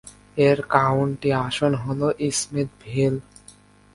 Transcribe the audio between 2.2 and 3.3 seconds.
Smithville.